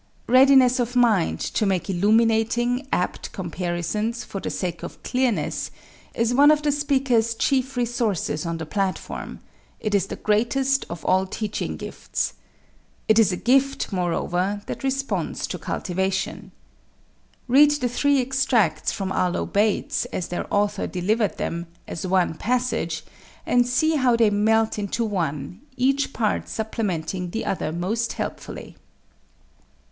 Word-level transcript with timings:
Readiness 0.25 0.79
of 0.79 0.95
mind 0.95 1.39
to 1.39 1.63
make 1.63 1.87
illuminating, 1.87 2.87
apt 2.91 3.31
comparisons 3.33 4.23
for 4.23 4.41
the 4.41 4.49
sake 4.49 4.81
of 4.81 5.03
clearness 5.03 5.69
is 6.15 6.33
one 6.33 6.49
of 6.49 6.63
the 6.63 6.71
speaker's 6.71 7.35
chief 7.35 7.77
resources 7.77 8.43
on 8.43 8.57
the 8.57 8.65
platform 8.65 9.41
it 9.79 9.93
is 9.93 10.07
the 10.07 10.15
greatest 10.15 10.87
of 10.89 11.05
all 11.05 11.27
teaching 11.27 11.77
gifts. 11.77 12.33
It 13.07 13.19
is 13.19 13.31
a 13.31 13.37
gift, 13.37 13.93
moreover, 13.93 14.63
that 14.65 14.83
responds 14.83 15.45
to 15.45 15.59
cultivation. 15.59 16.51
Read 17.47 17.69
the 17.73 17.87
three 17.87 18.19
extracts 18.19 18.91
from 18.91 19.11
Arlo 19.11 19.45
Bates 19.45 20.05
as 20.05 20.29
their 20.29 20.47
author 20.51 20.87
delivered 20.87 21.37
them, 21.37 21.67
as 21.87 22.07
one 22.07 22.33
passage, 22.33 23.03
and 23.45 23.67
see 23.67 23.97
how 23.97 24.15
they 24.15 24.31
melt 24.31 24.79
into 24.79 25.05
one, 25.05 25.61
each 25.77 26.11
part 26.11 26.49
supplementing 26.49 27.29
the 27.29 27.45
other 27.45 27.71
most 27.71 28.13
helpfully. 28.13 28.75